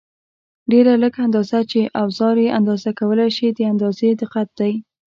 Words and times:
ډېره 0.71 0.93
لږه 1.03 1.19
اندازه 1.27 1.59
چې 1.71 1.79
اوزار 2.01 2.35
یې 2.43 2.49
اندازه 2.59 2.89
کولای 2.99 3.29
شي 3.37 3.47
د 3.51 3.59
اندازې 3.73 4.09
دقت 4.21 4.47
دی. 4.59 4.73